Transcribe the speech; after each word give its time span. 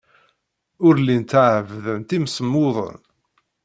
Ur 0.85 0.95
llint 0.99 1.31
ɛebbdent 1.45 2.15
imsemmuden. 2.17 2.99